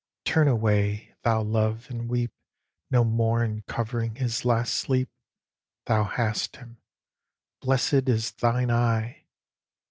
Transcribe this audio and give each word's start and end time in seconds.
Turn 0.25 0.47
away, 0.47 1.13
thou 1.21 1.43
Love, 1.43 1.85
and 1.91 2.09
weep 2.09 2.31
No 2.89 3.03
more 3.03 3.43
in 3.43 3.61
covering 3.67 4.15
his 4.15 4.43
last 4.43 4.73
sleep; 4.73 5.11
Thou 5.85 6.05
hast 6.05 6.55
him 6.55 6.81
blessed 7.61 8.09
is 8.09 8.31
thine 8.31 8.71
eye! 8.71 9.25